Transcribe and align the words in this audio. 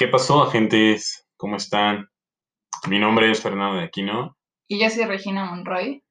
¿Qué 0.00 0.06
pasó, 0.06 0.44
agentes? 0.44 1.26
¿Cómo 1.36 1.56
están? 1.56 2.08
Mi 2.86 3.00
nombre 3.00 3.32
es 3.32 3.42
Fernando 3.42 3.78
de 3.78 3.86
Aquino. 3.86 4.38
Y 4.68 4.80
yo 4.80 4.88
soy 4.90 5.06
Regina 5.06 5.46
Monroy. 5.46 6.04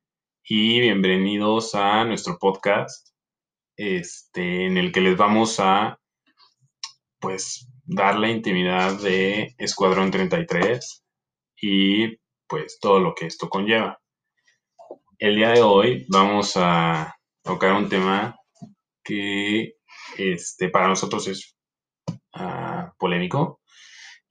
Y 0.44 0.82
bienvenidos 0.82 1.74
a 1.74 2.04
nuestro 2.04 2.38
podcast, 2.38 3.08
este, 3.78 4.66
en 4.66 4.78
el 4.78 4.92
que 4.92 5.00
les 5.00 5.16
vamos 5.16 5.62
a, 5.62 6.02
pues, 7.22 7.70
dar 7.86 8.20
la 8.20 8.30
intimidad 8.30 9.00
de 9.00 9.56
Escuadrón 9.58 10.12
33 10.12 11.06
y, 11.56 12.18
pues, 12.46 12.80
todo 12.82 13.00
lo 13.00 13.16
que 13.16 13.28
esto 13.28 13.48
conlleva. 13.48 14.02
El 15.18 15.38
día 15.38 15.52
de 15.52 15.62
hoy 15.62 16.06
vamos 16.10 16.58
a 16.58 17.16
tocar 17.42 17.72
un 17.72 17.88
tema 17.88 18.36
que, 19.02 19.76
este, 20.18 20.68
para 20.68 20.90
nosotros 20.90 21.26
es 21.30 21.56
ah, 22.34 22.92
polémico 23.00 23.62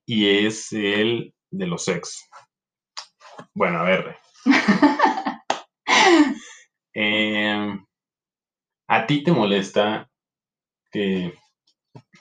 y 0.06 0.46
es 0.46 0.72
el 0.72 1.34
de 1.50 1.66
los 1.66 1.88
ex. 1.88 2.28
Bueno, 3.54 3.80
a 3.80 3.82
ver. 3.82 4.16
Em, 6.98 7.84
¿A 8.88 9.06
ti 9.06 9.22
te 9.22 9.30
molesta 9.30 10.08
que 10.90 11.34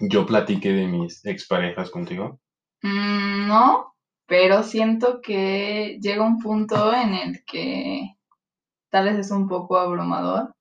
yo 0.01 0.25
platique 0.25 0.73
de 0.73 0.85
mis 0.85 1.23
exparejas 1.25 1.89
contigo? 1.89 2.41
Mm, 2.81 3.47
no, 3.47 3.95
pero 4.25 4.63
siento 4.63 5.21
que 5.21 5.97
llega 6.01 6.25
un 6.25 6.39
punto 6.39 6.93
en 6.93 7.13
el 7.13 7.45
que 7.45 8.15
tal 8.89 9.05
vez 9.05 9.19
es 9.19 9.31
un 9.31 9.47
poco 9.47 9.77
abrumador. 9.77 10.53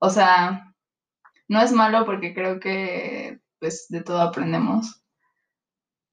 O 0.00 0.10
sea, 0.10 0.72
no 1.48 1.60
es 1.62 1.72
malo 1.72 2.04
porque 2.06 2.32
creo 2.32 2.60
que 2.60 3.40
pues 3.58 3.86
de 3.88 4.02
todo 4.02 4.20
aprendemos, 4.20 5.03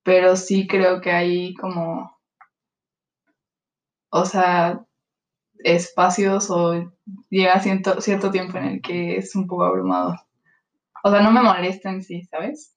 pero 0.04 0.36
sí 0.36 0.68
creo 0.68 1.02
que 1.02 1.12
hay 1.12 1.54
como, 1.56 2.18
o 4.10 4.26
sea, 4.26 4.86
espacios 5.64 6.50
o 6.50 6.92
llega 7.30 7.60
cierto, 7.60 8.02
cierto 8.02 8.32
tiempo 8.32 8.58
en 8.58 8.66
el 8.66 8.82
que 8.82 9.18
es 9.18 9.36
un 9.36 9.48
poco 9.48 9.64
abrumador. 9.64 10.18
O 11.04 11.12
sea, 11.12 11.22
no 11.22 11.32
me 11.32 11.42
molesta 11.42 11.90
en 11.90 12.04
sí, 12.04 12.24
¿sabes? 12.26 12.76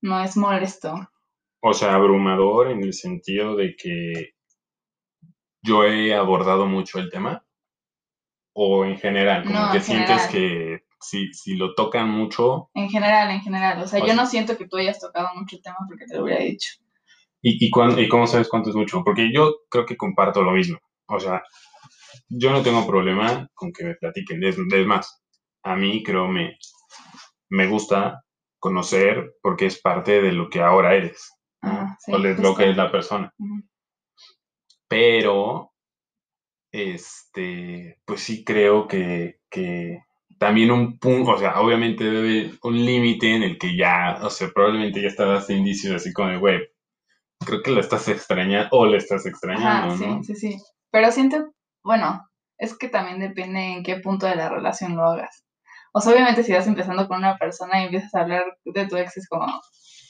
No 0.00 0.22
es 0.22 0.36
molesto. 0.36 0.94
O 1.60 1.74
sea, 1.74 1.94
abrumador 1.94 2.70
en 2.70 2.82
el 2.82 2.92
sentido 2.92 3.56
de 3.56 3.76
que 3.76 4.34
yo 5.62 5.84
he 5.84 6.14
abordado 6.14 6.66
mucho 6.66 6.98
el 6.98 7.10
tema. 7.10 7.44
O 8.54 8.84
en 8.84 8.98
general, 8.98 9.44
como 9.44 9.58
No, 9.58 9.70
que 9.70 9.78
en 9.78 9.82
sientes 9.82 10.26
que 10.26 10.84
si, 11.02 11.32
si 11.34 11.56
lo 11.56 11.74
tocan 11.74 12.08
mucho. 12.10 12.70
En 12.74 12.88
general, 12.88 13.30
en 13.30 13.40
general. 13.42 13.82
O 13.82 13.86
sea, 13.86 13.98
O 13.98 14.02
yo 14.02 14.12
sea- 14.14 14.16
no 14.16 14.26
siento 14.26 14.56
que 14.56 14.66
tú 14.68 14.76
hayas 14.78 14.98
tocado 15.00 15.28
mucho 15.34 15.56
el 15.56 15.62
tema 15.62 15.76
porque 15.88 16.06
te 16.06 16.16
lo 16.16 16.24
hubiera 16.24 16.42
dicho. 16.42 16.74
¿Y, 17.42 17.66
y, 17.66 17.70
cuán- 17.70 17.98
¿Y 17.98 18.08
cómo 18.08 18.26
sabes 18.26 18.48
cuánto 18.48 18.70
es 18.70 18.76
mucho? 18.76 19.02
Porque 19.04 19.30
yo 19.32 19.56
creo 19.68 19.84
que 19.84 19.96
comparto 19.96 20.42
lo 20.42 20.52
mismo. 20.52 20.78
O 21.06 21.18
sea, 21.20 21.42
yo 22.28 22.50
no 22.52 22.62
tengo 22.62 22.86
problema 22.86 23.48
con 23.54 23.72
que 23.72 23.84
me 23.84 23.94
platiquen. 23.96 24.42
Es, 24.44 24.56
es 24.58 24.86
más, 24.86 25.22
a 25.64 25.74
mí 25.76 26.02
creo 26.02 26.28
me, 26.28 26.56
me 27.50 27.66
gusta 27.66 28.22
conocer 28.60 29.34
porque 29.42 29.66
es 29.66 29.80
parte 29.80 30.22
de 30.22 30.32
lo 30.32 30.48
que 30.48 30.60
ahora 30.60 30.94
eres. 30.94 31.32
Ajá, 31.60 31.96
sí, 32.00 32.12
o 32.12 32.18
de 32.20 32.34
lo 32.36 32.54
que 32.54 32.70
es 32.70 32.76
la 32.76 32.90
persona. 32.92 33.32
Ujú. 33.38 33.62
Pero, 34.88 35.72
este, 36.70 37.98
pues 38.04 38.20
sí 38.20 38.44
creo 38.44 38.86
que, 38.86 39.40
que 39.50 40.00
también 40.42 40.72
un 40.72 40.98
punto, 40.98 41.30
o 41.30 41.38
sea, 41.38 41.60
obviamente 41.60 42.02
debe 42.02 42.18
haber 42.18 42.58
un 42.64 42.84
límite 42.84 43.32
en 43.32 43.44
el 43.44 43.58
que 43.58 43.76
ya, 43.76 44.18
o 44.22 44.28
sea, 44.28 44.48
probablemente 44.52 45.00
ya 45.00 45.06
estás 45.06 45.28
dando 45.28 45.52
indicios 45.52 45.94
así 45.94 46.12
como 46.12 46.30
de, 46.30 46.36
güey, 46.36 46.58
creo 47.46 47.62
que 47.62 47.70
lo 47.70 47.80
estás 47.80 48.08
extrañando 48.08 48.66
o 48.72 48.84
le 48.84 48.96
estás 48.96 49.24
extrañando, 49.24 49.94
Ajá, 49.94 49.96
sí, 49.96 50.04
¿no? 50.04 50.22
sí, 50.24 50.34
sí. 50.34 50.58
Pero 50.90 51.12
siento, 51.12 51.52
bueno, 51.84 52.28
es 52.58 52.76
que 52.76 52.88
también 52.88 53.20
depende 53.20 53.60
en 53.60 53.84
qué 53.84 54.00
punto 54.00 54.26
de 54.26 54.34
la 54.34 54.48
relación 54.48 54.96
lo 54.96 55.04
hagas. 55.04 55.44
O 55.92 56.00
sea, 56.00 56.12
obviamente 56.12 56.42
si 56.42 56.52
vas 56.52 56.66
empezando 56.66 57.06
con 57.06 57.18
una 57.18 57.38
persona 57.38 57.80
y 57.80 57.84
empiezas 57.84 58.12
a 58.16 58.22
hablar 58.22 58.44
de 58.64 58.88
tu 58.88 58.96
ex, 58.96 59.16
es 59.16 59.28
como, 59.28 59.46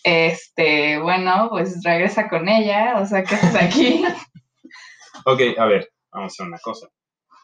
este, 0.03 0.98
bueno, 0.98 1.48
pues 1.50 1.78
regresa 1.84 2.31
con 2.31 2.48
ella, 2.48 2.98
o 2.98 3.04
sea, 3.04 3.22
¿qué 3.22 3.34
haces 3.34 3.54
aquí? 3.54 4.03
Ok, 5.25 5.41
a 5.56 5.66
ver, 5.66 5.88
vamos 6.10 6.32
a 6.32 6.32
hacer 6.32 6.47
una 6.47 6.59
cosa. 6.59 6.88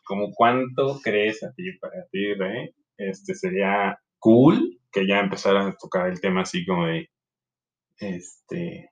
¿Cómo 0.09 0.33
cuánto 0.35 0.99
crees 1.05 1.45
a 1.45 1.53
ti, 1.53 1.65
para 1.81 2.03
ti, 2.11 2.33
Rey, 2.35 2.71
este, 2.97 3.35
sería 3.35 3.99
cool 4.19 4.81
que 4.91 5.07
ya 5.07 5.21
empezaras 5.21 5.67
a 5.67 5.77
tocar 5.79 6.09
el 6.09 6.19
tema 6.21 6.41
así 6.41 6.65
como 6.65 6.87
de, 6.87 7.11
este, 7.99 8.91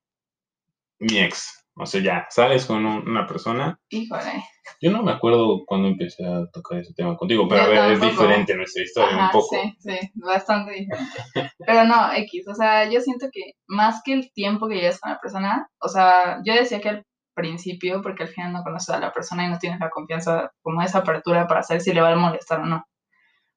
mi 0.99 1.19
ex? 1.19 1.65
O 1.79 1.85
sea, 1.87 2.01
ya, 2.03 2.27
sales 2.31 2.65
con 2.67 2.85
un- 2.87 3.09
una 3.09 3.27
persona 3.27 3.79
Híjole. 3.91 4.45
Yo 4.81 4.91
no 4.91 5.03
me 5.03 5.13
acuerdo 5.13 5.65
cuando 5.67 5.89
empecé 5.89 6.25
a 6.25 6.47
tocar 6.53 6.79
ese 6.81 6.93
tema 6.95 7.17
contigo, 7.17 7.47
pero 7.49 7.63
a 7.63 7.69
ver, 7.69 7.93
es 7.93 8.01
diferente 8.01 8.55
nuestra 8.55 8.83
historia 8.83 9.25
un 9.27 9.31
poco. 9.31 9.57
sí, 9.57 9.75
sí, 9.79 10.11
bastante 10.15 10.73
diferente. 10.73 11.53
Pero 11.67 11.85
no, 11.85 12.13
X, 12.15 12.49
o 12.49 12.55
sea, 12.55 12.91
yo 12.91 13.01
siento 13.01 13.27
que 13.33 13.53
más 13.69 14.03
que 14.05 14.13
el 14.13 14.33
tiempo 14.33 14.69
que 14.69 14.77
llevas 14.77 15.01
con 15.01 15.13
la 15.13 15.19
persona, 15.21 15.69
o 15.81 15.89
sea, 15.89 16.41
yo 16.45 16.55
decía 16.55 16.81
que 16.81 16.89
al 16.91 17.05
principio, 17.37 18.03
porque 18.03 18.25
al 18.25 18.31
final 18.31 18.53
no 18.53 18.65
conoces 18.65 18.91
a 18.91 18.99
la 18.99 19.13
persona 19.13 19.47
y 19.47 19.51
no 19.51 19.59
tienes 19.59 19.79
la 19.79 19.91
confianza, 19.91 20.53
como 20.63 20.83
esa 20.83 20.99
apertura 20.99 21.47
para 21.47 21.63
saber 21.63 21.83
si 21.83 21.93
le 21.93 22.01
va 22.01 22.11
a 22.11 22.17
molestar 22.17 22.61
o 22.61 22.67
no. 22.67 22.85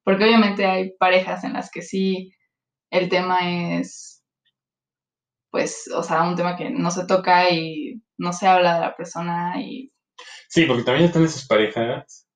Porque 0.04 0.26
obviamente 0.26 0.66
hay 0.68 0.92
parejas 1.00 1.44
en 1.44 1.54
las 1.54 1.72
que 1.72 1.82
sí 1.82 2.32
el 2.92 3.10
tema 3.10 3.40
es, 3.80 4.24
pues, 5.52 5.90
o 5.96 6.04
sea, 6.04 6.24
un 6.24 6.36
tema 6.36 6.56
que 6.56 6.70
no 6.70 6.92
se 6.92 7.08
toca 7.08 7.50
y 7.50 8.02
no 8.18 8.34
se 8.34 8.48
habla 8.48 8.76
de 8.76 8.82
la 8.82 8.96
persona 8.96 9.60
y 9.62 9.92
Sí, 10.50 10.66
porque 10.66 10.84
también 10.84 11.06
están 11.06 11.24
esas 11.24 11.48
parejas 11.48 12.28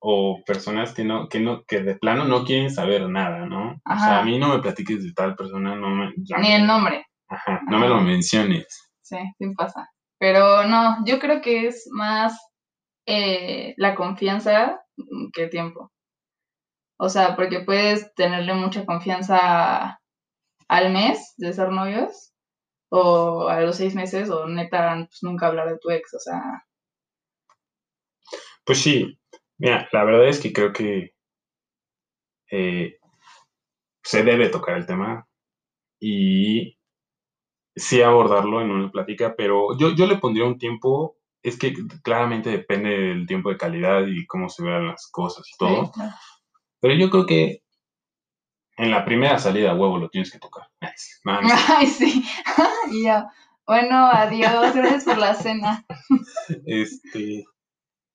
o 0.00 0.42
personas 0.44 0.92
que 0.92 1.04
no, 1.04 1.28
que 1.28 1.38
no, 1.38 1.62
que 1.64 1.80
de 1.80 1.94
plano 1.94 2.24
no 2.24 2.44
quieren 2.44 2.70
saber 2.70 3.08
nada, 3.08 3.46
¿no? 3.46 3.74
O 3.74 3.80
Ajá. 3.84 4.04
sea, 4.04 4.18
a 4.18 4.24
mí 4.24 4.38
no 4.38 4.48
me 4.48 4.60
platiques 4.60 5.04
de 5.04 5.12
tal 5.12 5.36
persona, 5.36 5.76
no 5.76 5.90
me, 5.90 6.12
ya 6.16 6.38
ni 6.38 6.52
el 6.52 6.66
nombre. 6.66 7.06
Ajá, 7.28 7.60
no 7.68 7.78
me 7.78 7.88
lo 7.88 8.00
menciones. 8.00 8.90
Sí, 9.00 9.16
sí 9.38 9.54
pasa. 9.56 9.88
Pero 10.22 10.62
no, 10.68 11.04
yo 11.04 11.18
creo 11.18 11.42
que 11.42 11.66
es 11.66 11.88
más 11.90 12.40
eh, 13.06 13.74
la 13.76 13.96
confianza 13.96 14.80
que 15.32 15.48
tiempo. 15.48 15.90
O 16.96 17.08
sea, 17.08 17.34
porque 17.34 17.64
puedes 17.66 18.14
tenerle 18.14 18.54
mucha 18.54 18.86
confianza 18.86 20.00
al 20.68 20.92
mes 20.92 21.34
de 21.38 21.52
ser 21.52 21.70
novios 21.70 22.32
o 22.88 23.48
a 23.48 23.62
los 23.62 23.74
seis 23.74 23.96
meses 23.96 24.30
o 24.30 24.46
neta 24.46 24.94
pues, 25.08 25.24
nunca 25.24 25.48
hablar 25.48 25.68
de 25.68 25.78
tu 25.80 25.90
ex. 25.90 26.14
O 26.14 26.20
sea, 26.20 26.40
Pues 28.64 28.80
sí, 28.80 29.18
mira, 29.58 29.88
la 29.90 30.04
verdad 30.04 30.28
es 30.28 30.40
que 30.40 30.52
creo 30.52 30.72
que 30.72 31.16
eh, 32.52 32.96
se 34.04 34.22
debe 34.22 34.50
tocar 34.50 34.76
el 34.76 34.86
tema 34.86 35.26
y 35.98 36.78
sí 37.74 38.02
abordarlo 38.02 38.60
en 38.60 38.70
una 38.70 38.90
plática, 38.90 39.34
pero 39.36 39.76
yo, 39.78 39.94
yo 39.94 40.06
le 40.06 40.18
pondría 40.18 40.46
un 40.46 40.58
tiempo, 40.58 41.16
es 41.42 41.58
que 41.58 41.74
claramente 42.02 42.50
depende 42.50 42.90
del 42.90 43.26
tiempo 43.26 43.50
de 43.50 43.56
calidad 43.56 44.06
y 44.06 44.26
cómo 44.26 44.48
se 44.48 44.62
vean 44.62 44.88
las 44.88 45.08
cosas 45.10 45.48
y 45.48 45.56
todo. 45.56 45.86
sí, 45.86 45.90
claro. 45.92 46.14
Pero 46.80 46.94
yo 46.94 47.10
creo 47.10 47.26
que 47.26 47.62
en 48.76 48.90
la 48.90 49.04
primera 49.04 49.38
salida 49.38 49.74
huevo 49.74 49.98
lo 49.98 50.08
tienes 50.08 50.30
que 50.32 50.38
tocar. 50.38 50.68
Ay, 51.68 51.86
sí. 51.86 52.24
y 52.90 53.06
yo, 53.06 53.24
bueno, 53.66 54.08
adiós, 54.08 54.74
gracias 54.74 55.04
por 55.04 55.18
la 55.18 55.34
cena. 55.34 55.84
este, 56.66 57.44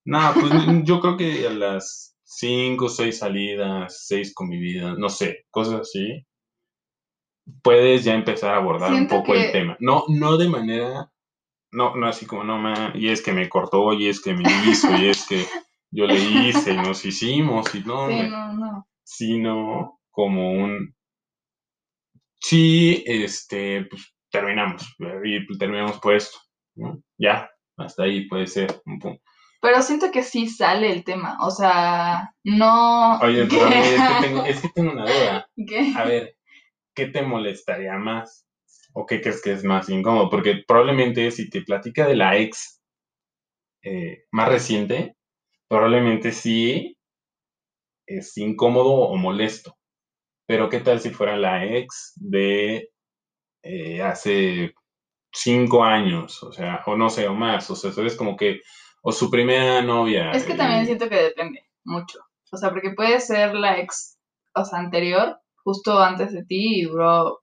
no, 0.03 0.33
pues 0.33 0.51
yo 0.83 0.99
creo 0.99 1.17
que 1.17 1.47
a 1.47 1.51
las 1.51 2.17
cinco 2.23 2.89
seis 2.89 3.19
salidas, 3.19 4.05
seis 4.05 4.33
convividas, 4.33 4.97
no 4.97 5.09
sé, 5.09 5.45
cosas 5.49 5.81
así, 5.81 6.25
puedes 7.63 8.03
ya 8.03 8.13
empezar 8.13 8.53
a 8.53 8.57
abordar 8.57 8.91
Siento 8.91 9.15
un 9.15 9.21
poco 9.21 9.35
el 9.35 9.51
tema. 9.51 9.77
No, 9.79 10.05
no 10.09 10.37
de 10.37 10.49
manera, 10.49 11.11
no, 11.71 11.95
no 11.95 12.07
así 12.07 12.25
como, 12.25 12.43
no, 12.43 12.57
ma, 12.57 12.91
y 12.95 13.09
es 13.09 13.21
que 13.21 13.33
me 13.33 13.49
cortó, 13.49 13.93
y 13.93 14.07
es 14.07 14.21
que 14.21 14.33
me 14.33 14.43
hizo, 14.69 14.95
y 14.95 15.07
es 15.09 15.27
que 15.27 15.45
yo 15.91 16.05
le 16.05 16.15
hice, 16.19 16.73
y 16.73 16.77
nos 16.77 17.05
hicimos, 17.05 17.73
y 17.75 17.81
no, 17.81 18.07
Sí, 18.09 18.15
me- 18.15 18.29
no, 18.29 18.53
no. 18.53 18.87
sino 19.03 19.99
como 20.11 20.51
un 20.51 20.95
sí, 22.39 23.03
este, 23.05 23.85
pues 23.89 24.13
terminamos, 24.31 24.95
y 25.25 25.57
terminamos 25.57 25.99
por 25.99 26.15
esto, 26.15 26.37
¿no? 26.75 27.01
Ya, 27.17 27.49
hasta 27.77 28.03
ahí 28.03 28.27
puede 28.27 28.47
ser 28.47 28.81
un 28.85 28.99
punto. 28.99 29.21
Pero 29.59 29.81
siento 29.81 30.11
que 30.11 30.21
sí 30.21 30.47
sale 30.47 30.91
el 30.91 31.03
tema. 31.03 31.37
O 31.41 31.49
sea, 31.49 32.31
no. 32.43 33.17
Oye, 33.19 33.45
pero 33.47 33.65
a 33.65 33.69
ver, 33.69 33.83
es 33.85 34.01
que 34.01 34.13
tengo, 34.27 34.43
es 34.45 34.61
que 34.61 34.69
tengo 34.69 34.91
una 34.91 35.03
duda. 35.05 35.49
¿Qué? 35.67 35.93
A 35.95 36.03
ver, 36.05 36.36
¿qué 36.97 37.05
te 37.05 37.21
molestaría 37.21 37.95
más? 37.97 38.47
¿O 38.93 39.05
qué 39.05 39.21
crees 39.21 39.41
que 39.43 39.53
es 39.53 39.63
más 39.63 39.87
incómodo? 39.87 40.31
Porque 40.31 40.63
probablemente 40.67 41.29
si 41.29 41.47
te 41.47 41.61
platica 41.61 42.07
de 42.07 42.15
la 42.15 42.35
ex 42.37 42.81
eh, 43.83 44.23
más 44.31 44.49
reciente, 44.49 45.15
probablemente 45.69 46.31
sí 46.31 46.97
es 48.07 48.35
incómodo 48.37 48.93
o 48.93 49.15
molesto. 49.15 49.77
Pero 50.47 50.69
¿qué 50.69 50.79
tal 50.79 50.99
si 50.99 51.11
fuera 51.11 51.37
la 51.37 51.63
ex 51.65 52.13
de 52.15 52.89
eh, 53.61 54.01
hace 54.01 54.73
cinco 55.31 55.83
años, 55.83 56.41
o 56.41 56.51
sea, 56.51 56.81
o 56.87 56.97
no 56.97 57.11
sé, 57.11 57.27
o 57.27 57.35
más, 57.35 57.69
o 57.69 57.75
sea, 57.75 57.91
es 58.03 58.15
como 58.15 58.35
que, 58.35 58.61
o 59.03 59.11
su 59.11 59.29
primera 59.29 59.83
novia. 59.83 60.31
Es 60.31 60.45
que 60.45 60.55
también 60.55 60.85
siento 60.85 61.09
que 61.09 61.21
depende 61.21 61.67
mucho. 61.83 62.19
O 62.51 62.57
sea, 62.57 62.71
porque 62.71 62.91
puede 62.95 63.19
ser 63.19 63.53
la 63.53 63.77
ex, 63.79 64.17
o 64.55 64.65
sea, 64.65 64.79
anterior, 64.79 65.37
justo 65.67 65.99
antes 65.99 66.31
de 66.31 66.45
ti 66.45 66.79
y 66.79 66.83
duró 66.83 67.39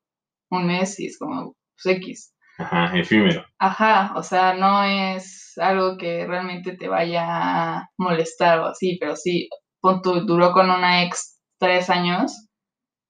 un 0.50 0.66
mes 0.66 0.98
y 0.98 1.06
es 1.06 1.18
como 1.18 1.54
pues, 1.82 1.96
X. 1.98 2.34
Ajá, 2.56 2.98
efímero. 2.98 3.44
Ajá, 3.58 4.14
o 4.16 4.22
sea, 4.22 4.54
no 4.54 4.82
es 4.82 5.52
algo 5.58 5.98
que 5.98 6.26
realmente 6.26 6.74
te 6.76 6.88
vaya 6.88 7.24
a 7.26 7.88
molestar 7.98 8.60
o 8.60 8.66
así, 8.66 8.96
pero 8.98 9.14
sí, 9.14 9.50
duró 9.82 10.52
con 10.52 10.70
una 10.70 11.02
ex 11.02 11.38
tres 11.58 11.90
años 11.90 12.48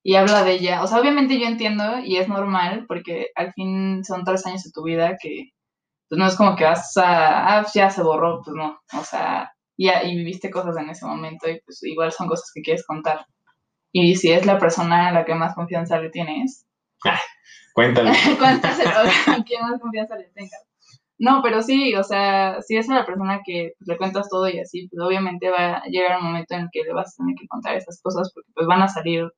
y 0.02 0.16
habla 0.16 0.42
de 0.42 0.54
ella. 0.54 0.82
O 0.82 0.88
sea, 0.88 0.98
obviamente 0.98 1.38
yo 1.38 1.46
entiendo 1.46 2.00
y 2.00 2.16
es 2.16 2.28
normal 2.28 2.86
porque 2.88 3.28
al 3.36 3.52
fin 3.52 4.02
son 4.04 4.24
tres 4.24 4.44
años 4.46 4.64
de 4.64 4.72
tu 4.72 4.82
vida 4.82 5.16
que 5.20 5.50
pues 6.08 6.18
no 6.18 6.26
es 6.26 6.36
como 6.36 6.56
que 6.56 6.64
vas 6.64 6.96
a, 6.96 7.60
ah, 7.60 7.66
ya 7.72 7.88
se 7.90 8.02
borró, 8.02 8.42
pues 8.44 8.56
no, 8.56 8.78
o 8.92 9.04
sea, 9.04 9.52
ya, 9.78 10.02
y 10.04 10.16
viviste 10.16 10.50
cosas 10.50 10.76
en 10.76 10.90
ese 10.90 11.06
momento 11.06 11.48
y 11.48 11.60
pues 11.64 11.82
igual 11.84 12.10
son 12.12 12.26
cosas 12.28 12.50
que 12.52 12.62
quieres 12.62 12.84
contar. 12.84 13.24
Y 13.96 14.16
si 14.16 14.32
es 14.32 14.44
la 14.44 14.58
persona 14.58 15.08
a 15.08 15.12
la 15.12 15.24
que 15.24 15.36
más 15.36 15.54
confianza 15.54 16.00
le 16.00 16.10
tienes, 16.10 16.66
Cuéntale. 17.72 18.10
cuéntaselo 18.38 18.90
a 19.38 19.44
quien 19.44 19.62
más 19.62 19.80
confianza 19.80 20.16
le 20.16 20.24
tengas. 20.34 20.64
No, 21.16 21.40
pero 21.44 21.62
sí, 21.62 21.94
o 21.94 22.02
sea, 22.02 22.60
si 22.60 22.76
es 22.76 22.90
a 22.90 22.94
la 22.96 23.06
persona 23.06 23.40
que 23.46 23.74
pues, 23.78 23.86
le 23.86 23.96
cuentas 23.96 24.28
todo 24.28 24.48
y 24.48 24.58
así, 24.58 24.88
pues 24.88 25.00
obviamente 25.00 25.48
va 25.48 25.76
a 25.76 25.82
llegar 25.86 26.18
un 26.18 26.24
momento 26.26 26.54
en 26.56 26.62
el 26.62 26.68
que 26.72 26.82
le 26.82 26.92
vas 26.92 27.14
a 27.14 27.22
tener 27.22 27.36
que 27.40 27.46
contar 27.46 27.76
esas 27.76 28.00
cosas 28.02 28.32
porque 28.34 28.50
pues 28.52 28.66
van 28.66 28.82
a 28.82 28.88
salir 28.88 29.28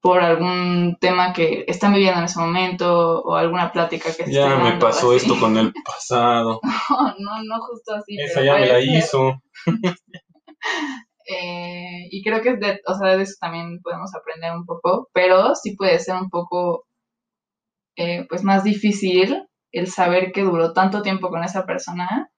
por 0.00 0.20
algún 0.20 0.96
tema 0.98 1.34
que 1.34 1.64
están 1.68 1.92
viviendo 1.92 2.20
en 2.20 2.24
ese 2.24 2.40
momento 2.40 3.20
o 3.22 3.34
alguna 3.36 3.70
plática 3.70 4.08
que 4.16 4.24
se 4.24 4.32
Ya 4.32 4.48
esté 4.54 4.62
me 4.62 4.78
pasó 4.78 5.08
así. 5.10 5.16
esto 5.18 5.38
con 5.38 5.58
el 5.58 5.74
pasado. 5.84 6.60
No, 6.90 7.14
no, 7.18 7.42
no 7.44 7.60
justo 7.66 7.94
así. 7.96 8.16
Esa 8.18 8.42
ya 8.42 8.54
me 8.54 8.66
la 8.66 8.74
ser. 8.80 8.84
hizo. 8.88 9.42
Eh, 11.26 12.08
y 12.10 12.22
creo 12.22 12.42
que 12.42 12.56
de, 12.56 12.80
o 12.86 12.94
sea, 12.94 13.16
de 13.16 13.22
eso 13.22 13.34
también 13.40 13.80
podemos 13.82 14.14
aprender 14.14 14.52
un 14.52 14.66
poco, 14.66 15.08
pero 15.12 15.54
sí 15.54 15.76
puede 15.76 15.98
ser 16.00 16.16
un 16.16 16.30
poco 16.30 16.86
eh, 17.96 18.24
pues 18.28 18.44
más 18.44 18.62
difícil 18.62 19.48
el 19.72 19.88
saber 19.88 20.30
que 20.32 20.42
duró 20.42 20.72
tanto 20.72 21.02
tiempo 21.02 21.28
con 21.30 21.42
esa 21.42 21.66
persona 21.66 22.30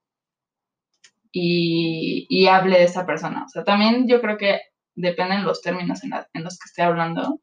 y, 1.31 2.25
y 2.29 2.47
hable 2.47 2.77
de 2.79 2.85
esa 2.85 3.05
persona. 3.05 3.43
O 3.45 3.49
sea, 3.49 3.63
también 3.63 4.07
yo 4.07 4.21
creo 4.21 4.37
que 4.37 4.59
dependen 4.95 5.43
los 5.45 5.61
términos 5.61 6.03
en, 6.03 6.11
la- 6.11 6.27
en 6.33 6.43
los 6.43 6.57
que 6.57 6.65
esté 6.67 6.81
hablando, 6.81 7.39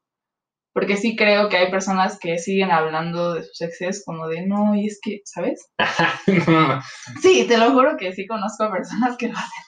porque 0.75 0.97
sí 0.97 1.17
creo 1.17 1.49
que 1.51 1.59
hay 1.59 1.71
personas 1.71 2.19
que 2.21 2.39
siguen 2.39 2.71
hablando 2.73 3.35
de 3.35 3.45
sus 3.45 3.61
exes 3.63 4.05
como 4.07 4.29
de, 4.29 4.47
no, 4.47 4.75
y 4.77 4.87
es 4.89 5.01
que, 5.03 5.21
¿sabes? 5.25 5.69
Sí, 7.23 7.47
te 7.49 7.59
lo 7.59 7.73
juro 7.73 7.97
que 7.99 8.13
sí 8.13 8.27
conozco 8.27 8.71
personas 8.71 9.17
que 9.19 9.29
lo 9.29 9.35
hacen. 9.39 9.65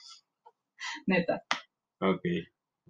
Neta. 1.06 1.42
Ok. 2.00 2.22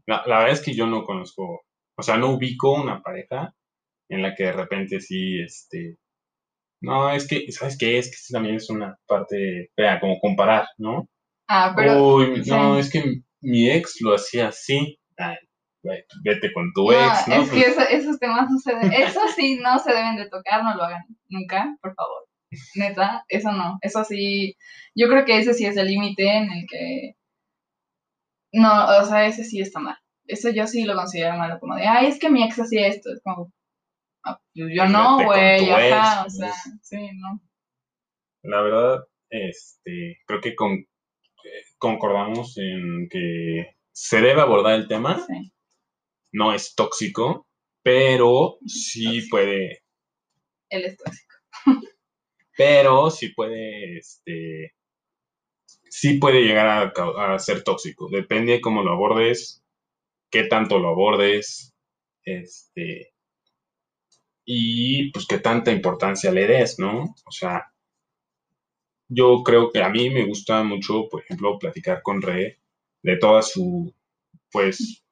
La, 0.07 0.23
la 0.27 0.39
verdad 0.39 0.53
es 0.55 0.63
que 0.63 0.75
yo 0.75 0.87
no 0.87 1.05
conozco, 1.05 1.65
o 1.97 2.03
sea, 2.03 2.17
no 2.17 2.31
ubico 2.35 2.73
una 2.75 3.03
pareja 3.03 3.55
en 4.09 4.23
la 4.23 4.35
que 4.35 4.45
de 4.45 4.53
repente 4.53 5.01
sí, 5.01 5.41
este, 5.41 5.97
no, 6.83 7.11
es 7.11 7.27
que, 7.27 7.51
¿sabes 7.53 7.77
qué? 7.79 7.99
Es 7.99 8.11
que 8.11 8.33
también 8.33 8.57
es 8.57 8.71
una 8.71 8.97
parte, 9.07 9.71
vea, 9.77 9.99
como 10.01 10.19
comparar, 10.21 10.67
¿no? 10.79 11.09
Ah, 11.49 11.73
pero... 11.77 12.17
Uy, 12.17 12.43
no, 12.47 12.79
es 12.79 12.91
que 12.91 13.23
mi 13.41 13.71
ex 13.71 14.01
lo 14.01 14.15
hacía 14.15 14.49
así. 14.49 14.99
Ay, 15.17 15.37
vete 16.23 16.53
con 16.53 16.73
tu 16.75 16.91
No, 16.91 16.93
ex, 16.93 17.29
¿no? 17.29 17.35
es 17.43 17.51
que 17.51 17.61
eso- 17.61 17.89
esos 17.89 18.19
temas 18.19 18.51
no 18.51 18.59
se 18.59 18.75
deben, 18.75 18.93
eso 18.93 19.21
sí 19.35 19.59
no 19.63 19.79
se 19.79 19.93
deben 19.93 20.17
de 20.17 20.29
tocar, 20.29 20.63
no 20.65 20.75
lo 20.75 20.83
hagan 20.85 21.05
nunca, 21.29 21.77
por 21.81 21.95
favor. 21.95 22.25
Neta, 22.77 23.25
eso 23.29 23.53
no, 23.53 23.79
eso 23.83 24.05
sí, 24.05 24.57
yo 24.95 25.09
creo 25.09 25.25
que 25.25 25.39
ese 25.39 25.53
sí 25.55 25.67
es 25.67 25.77
el 25.77 25.89
límite 25.89 26.29
en 26.29 26.51
el 26.53 26.67
que, 26.69 27.16
no, 28.57 28.99
o 29.01 29.05
sea, 29.05 29.27
ese 29.27 29.45
sí 29.45 29.61
está 29.61 29.81
mal. 29.81 29.97
Eso 30.27 30.51
yo 30.51 30.67
sí 30.67 30.85
lo 30.85 30.95
considero 30.97 31.37
malo, 31.37 31.59
como 31.61 31.77
de, 31.77 31.87
ay, 31.87 32.07
es 32.09 32.19
que 32.19 32.31
mi 32.31 32.43
ex 32.45 32.59
hacía 32.59 32.87
esto, 32.89 33.13
es 33.13 33.21
como, 33.23 33.53
"Ah, 34.25 34.39
pues 34.55 34.69
yo 34.75 34.83
Pues 34.83 34.91
no, 34.91 35.25
güey, 35.25 35.71
ajá, 35.71 36.23
ex, 36.25 36.27
o 36.27 36.31
sea, 36.39 36.49
pues. 36.65 36.79
sí, 36.83 36.97
no. 37.17 37.41
La 38.43 38.61
verdad, 38.63 39.05
este, 39.31 40.19
creo 40.27 40.41
que 40.41 40.55
con, 40.57 40.73
eh, 40.75 40.87
concordamos 41.79 42.57
en 42.59 43.09
que 43.11 43.77
se 43.93 44.21
debe 44.21 44.41
abordar 44.41 44.75
el 44.75 44.89
tema, 44.89 45.25
Sí. 45.27 45.53
no 46.33 46.53
es 46.55 46.75
tóxico, 46.75 47.47
pero 47.83 48.59
sí 48.67 49.05
Tóxico. 49.05 49.31
puede, 49.37 49.83
Él 50.71 50.85
es 50.85 50.97
tóxico. 50.97 51.35
pero 52.57 53.11
sí 53.11 53.29
puede, 53.35 53.99
este, 53.99 54.75
sí 55.97 56.19
puede 56.19 56.43
llegar 56.43 56.93
a, 56.99 57.39
ser 57.39 57.63
tóxico. 57.65 58.09
Depende 58.11 58.61
cómo 58.61 58.83
lo 58.83 58.93
abordes, 58.93 59.65
qué 60.31 60.45
tanto 60.45 60.79
lo 60.81 60.91
abordes, 60.91 61.75
este, 62.25 63.13
y 64.47 65.11
pues 65.13 65.27
qué 65.27 65.41
tanta 65.41 65.71
importancia 65.73 66.33
le 66.33 66.47
des, 66.47 66.79
¿no? 66.79 67.15
O 67.27 67.31
sea, 67.31 67.71
yo 69.09 69.43
creo 69.45 69.71
que 69.73 69.83
a 69.83 69.89
mí 69.89 70.11
me 70.11 70.25
gusta 70.27 70.63
mucho, 70.63 71.09
por 71.09 71.23
ejemplo, 71.23 71.59
platicar 71.59 72.03
con 72.03 72.23
Re 72.23 72.59
de 73.03 73.17
toda 73.17 73.43
su, 73.43 73.93
pues, 74.53 75.05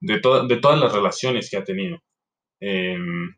de, 0.00 0.20
to- 0.20 0.46
de 0.46 0.56
todas 0.58 0.78
las 0.78 0.92
relaciones 0.92 1.48
que 1.50 1.56
ha 1.56 1.64
tenido. 1.64 1.98
Em, 2.60 3.34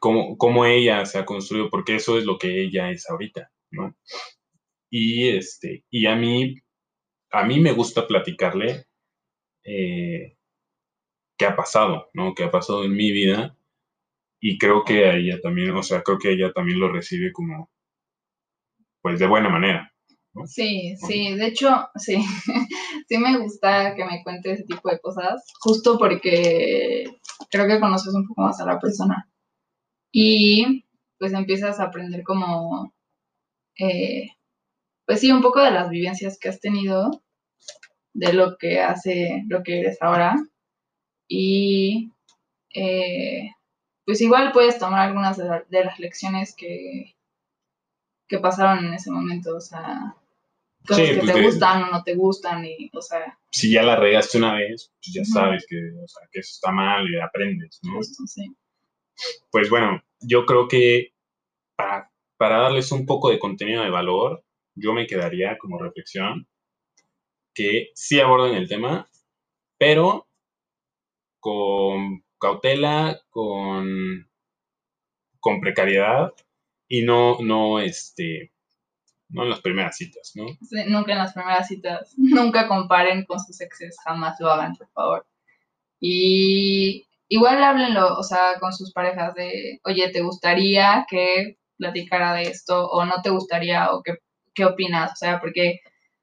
cómo, 0.00 0.36
cómo 0.38 0.64
ella 0.64 1.04
se 1.06 1.18
ha 1.18 1.24
construido, 1.26 1.70
porque 1.70 1.96
eso 1.96 2.18
es 2.18 2.24
lo 2.24 2.38
que 2.38 2.62
ella 2.62 2.90
es 2.90 3.08
ahorita, 3.10 3.50
¿no? 3.76 3.94
Y, 4.90 5.28
este, 5.28 5.84
y 5.90 6.06
a 6.06 6.16
mí, 6.16 6.56
a 7.30 7.44
mí 7.44 7.60
me 7.60 7.72
gusta 7.72 8.06
platicarle 8.06 8.86
eh, 9.64 10.36
qué 11.38 11.46
ha 11.46 11.56
pasado, 11.56 12.08
¿no? 12.14 12.34
Qué 12.34 12.44
ha 12.44 12.50
pasado 12.50 12.84
en 12.84 12.92
mi 12.92 13.12
vida. 13.12 13.56
Y 14.40 14.58
creo 14.58 14.84
que 14.84 15.06
a 15.06 15.16
ella 15.16 15.40
también, 15.40 15.70
o 15.70 15.82
sea, 15.82 16.02
creo 16.02 16.18
que 16.18 16.32
ella 16.32 16.52
también 16.52 16.78
lo 16.80 16.92
recibe 16.92 17.32
como, 17.32 17.70
pues, 19.02 19.18
de 19.18 19.26
buena 19.26 19.48
manera. 19.48 19.92
Sí, 20.44 20.94
sí, 20.98 21.34
de 21.34 21.46
hecho, 21.46 21.88
sí, 21.94 22.16
sí 23.08 23.18
me 23.18 23.38
gusta 23.38 23.94
que 23.94 24.04
me 24.04 24.22
cuente 24.22 24.52
ese 24.52 24.64
tipo 24.64 24.90
de 24.90 25.00
cosas, 25.00 25.44
justo 25.60 25.98
porque 25.98 27.04
creo 27.50 27.66
que 27.66 27.80
conoces 27.80 28.14
un 28.14 28.26
poco 28.28 28.42
más 28.42 28.60
a 28.60 28.66
la 28.66 28.78
persona 28.78 29.28
y 30.12 30.84
pues 31.18 31.32
empiezas 31.32 31.80
a 31.80 31.84
aprender 31.84 32.22
como, 32.22 32.94
eh, 33.78 34.30
pues 35.06 35.20
sí, 35.20 35.30
un 35.32 35.42
poco 35.42 35.60
de 35.60 35.70
las 35.70 35.88
vivencias 35.90 36.38
que 36.38 36.48
has 36.48 36.60
tenido, 36.60 37.22
de 38.14 38.32
lo 38.32 38.56
que 38.58 38.80
hace, 38.80 39.44
lo 39.48 39.62
que 39.62 39.80
eres 39.80 39.98
ahora 40.00 40.36
y 41.28 42.10
eh, 42.74 43.50
pues 44.04 44.20
igual 44.20 44.52
puedes 44.52 44.78
tomar 44.78 45.00
algunas 45.08 45.36
de, 45.36 45.44
la- 45.44 45.64
de 45.68 45.84
las 45.84 45.98
lecciones 45.98 46.54
que, 46.54 47.16
que 48.28 48.38
pasaron 48.38 48.84
en 48.86 48.94
ese 48.94 49.10
momento, 49.10 49.56
o 49.56 49.60
sea, 49.60 50.16
cosas 50.86 51.06
Sí, 51.08 51.12
que 51.14 51.20
pues, 51.20 51.32
te 51.32 51.38
de- 51.40 51.44
gustan 51.46 51.82
o 51.84 51.90
no 51.90 52.02
te 52.04 52.14
gustan 52.14 52.64
y, 52.64 52.90
o 52.92 53.02
sea, 53.02 53.38
Si 53.50 53.70
ya 53.72 53.82
la 53.82 53.96
regaste 53.96 54.38
una 54.38 54.54
vez, 54.54 54.92
pues 55.02 55.12
ya 55.14 55.24
sabes 55.24 55.66
que, 55.68 55.76
o 55.76 56.06
sea, 56.08 56.26
que 56.30 56.40
eso 56.40 56.50
está 56.54 56.70
mal 56.72 57.08
y 57.10 57.18
aprendes, 57.20 57.80
¿no? 57.82 57.94
justo, 57.96 58.24
sí. 58.26 58.54
Pues 59.50 59.70
bueno, 59.70 60.02
yo 60.20 60.44
creo 60.46 60.68
que 60.68 61.12
para, 61.76 62.10
para 62.36 62.58
darles 62.58 62.92
un 62.92 63.06
poco 63.06 63.30
de 63.30 63.38
contenido 63.38 63.82
de 63.82 63.90
valor, 63.90 64.44
yo 64.74 64.92
me 64.92 65.06
quedaría 65.06 65.56
como 65.58 65.78
reflexión 65.78 66.46
que 67.54 67.90
sí 67.94 68.20
aborden 68.20 68.54
el 68.54 68.68
tema, 68.68 69.08
pero 69.78 70.28
con 71.40 72.24
cautela, 72.38 73.18
con, 73.30 74.28
con 75.40 75.60
precariedad 75.60 76.32
y 76.86 77.02
no, 77.02 77.38
no, 77.40 77.80
este, 77.80 78.52
no 79.28 79.44
en 79.44 79.50
las 79.50 79.60
primeras 79.60 79.96
citas, 79.96 80.32
¿no? 80.34 80.44
Nunca 80.88 81.12
en 81.12 81.18
las 81.18 81.32
primeras 81.32 81.68
citas, 81.68 82.14
nunca 82.16 82.68
comparen 82.68 83.24
con 83.24 83.40
sus 83.40 83.60
exes, 83.60 83.96
jamás 84.04 84.38
lo 84.40 84.50
hagan, 84.50 84.74
por 84.76 84.88
favor. 84.90 85.26
Y 85.98 87.06
igual 87.28 87.62
háblenlo, 87.62 88.18
o 88.18 88.22
sea, 88.22 88.58
con 88.60 88.72
sus 88.72 88.92
parejas 88.92 89.34
de, 89.34 89.80
oye, 89.84 90.10
¿te 90.10 90.20
gustaría 90.20 91.06
que 91.08 91.58
platicara 91.78 92.34
de 92.34 92.42
esto 92.42 92.88
o 92.88 93.04
no 93.04 93.22
te 93.22 93.30
gustaría 93.30 93.90
o 93.92 94.02
qué, 94.02 94.14
qué 94.54 94.64
opinas? 94.64 95.12
O 95.12 95.16
sea, 95.16 95.40
porque 95.40 95.80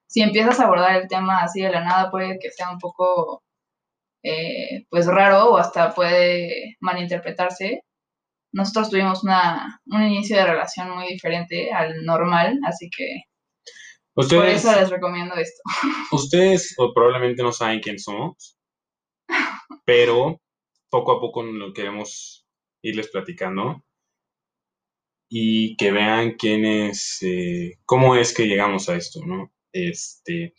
si 0.08 0.22
empiezas 0.22 0.60
a 0.60 0.66
abordar 0.66 0.96
el 0.96 1.08
tema 1.08 1.44
así 1.44 1.62
de 1.62 1.72
la 1.72 1.84
nada 1.84 2.12
puede 2.12 2.38
que 2.40 2.52
sea 2.52 2.72
un 2.72 2.80
poco, 2.80 3.44
eh, 4.24 4.86
pues 4.90 5.08
raro 5.08 5.52
o 5.52 5.58
hasta 5.58 5.94
puede 5.94 6.78
malinterpretarse. 6.82 7.82
Nosotros 8.54 8.90
tuvimos 8.92 9.24
una, 9.24 9.82
un 9.88 10.04
inicio 10.04 10.38
de 10.38 10.46
relación 10.46 10.92
muy 10.92 11.08
diferente 11.08 11.72
al 11.74 12.06
normal, 12.06 12.60
así 12.66 12.90
que 12.96 13.24
por 14.14 14.26
Ustedes, 14.26 14.64
eso 14.64 14.80
les 14.80 14.90
recomiendo 14.92 15.36
esto. 15.36 15.62
ustedes 16.12 16.76
o 16.78 16.94
probablemente 16.94 17.42
no 17.42 17.52
saben 17.52 17.80
quién 17.80 17.98
somos, 17.98 18.56
pero 19.86 20.40
poco 20.92 21.14
a 21.14 21.20
poco 21.20 21.42
lo 21.42 21.74
queremos 21.74 22.46
irles 22.84 23.10
platicando 23.10 23.84
y 25.36 25.76
que 25.78 25.92
vean 25.92 26.36
quién 26.38 26.64
es, 26.64 27.18
eh, 27.24 27.80
cómo 27.86 28.16
es 28.16 28.36
que 28.36 28.46
llegamos 28.46 28.88
a 28.88 28.96
esto, 28.96 29.20
¿no? 29.26 29.52
Este, 29.72 30.54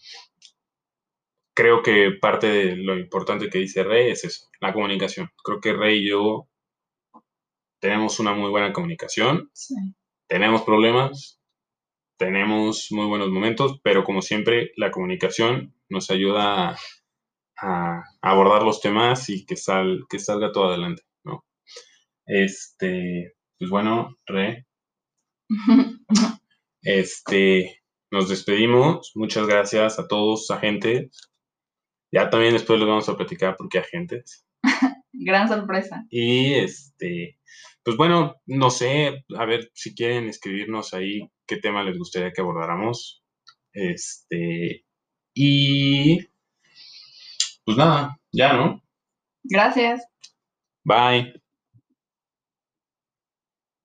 creo 1.54 1.80
que 1.80 2.10
parte 2.20 2.48
de 2.48 2.76
lo 2.76 2.98
importante 2.98 3.48
que 3.50 3.58
dice 3.58 3.84
Rey 3.84 4.10
es 4.10 4.24
eso, 4.24 4.48
la 4.60 4.72
comunicación. 4.72 5.30
Creo 5.44 5.60
que 5.60 5.74
Rey 5.74 6.00
y 6.00 6.08
yo 6.08 6.48
tenemos 7.80 8.18
una 8.18 8.34
muy 8.34 8.50
buena 8.50 8.72
comunicación, 8.72 9.48
tenemos 10.26 10.62
problemas, 10.62 11.40
tenemos 12.18 12.88
muy 12.90 13.06
buenos 13.06 13.30
momentos, 13.30 13.78
pero 13.84 14.02
como 14.02 14.22
siempre, 14.22 14.72
la 14.76 14.90
comunicación 14.90 15.72
nos 15.88 16.10
ayuda 16.10 16.76
a, 17.58 18.02
abordar 18.22 18.64
los 18.64 18.80
temas 18.80 19.28
y 19.30 19.46
que, 19.46 19.54
sal, 19.54 20.00
que 20.10 20.18
salga 20.18 20.50
todo 20.50 20.70
adelante, 20.70 21.04
¿no? 21.22 21.44
Este, 22.26 23.36
pues 23.58 23.70
bueno, 23.70 24.16
Re. 24.26 24.66
este, 26.82 27.82
nos 28.10 28.28
despedimos. 28.28 29.12
Muchas 29.14 29.46
gracias 29.46 29.98
a 29.98 30.06
todos, 30.06 30.50
agentes. 30.50 31.30
Ya 32.12 32.30
también 32.30 32.52
después 32.52 32.78
les 32.78 32.88
vamos 32.88 33.08
a 33.08 33.16
platicar 33.16 33.56
por 33.56 33.68
qué 33.68 33.78
agentes. 33.78 34.46
Gran 35.12 35.48
sorpresa. 35.48 36.04
Y 36.10 36.54
este, 36.54 37.38
pues 37.82 37.96
bueno, 37.96 38.36
no 38.46 38.70
sé, 38.70 39.24
a 39.36 39.44
ver 39.44 39.70
si 39.74 39.94
quieren 39.94 40.28
escribirnos 40.28 40.94
ahí 40.94 41.30
qué 41.46 41.56
tema 41.56 41.82
les 41.82 41.98
gustaría 41.98 42.32
que 42.32 42.40
abordáramos. 42.40 43.22
Este, 43.72 44.84
y 45.34 46.18
pues 47.64 47.76
nada, 47.76 48.20
ya, 48.32 48.52
¿no? 48.52 48.82
Gracias. 49.42 50.06
Bye. 50.84 51.43